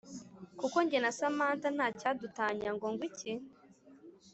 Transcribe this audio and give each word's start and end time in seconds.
kuko 0.59 0.77
njye 0.85 0.97
na 1.03 1.11
samantha 1.17 1.67
ntacyadutanya 1.75 2.69
ngo 2.75 2.85
ngwiki 2.93 3.33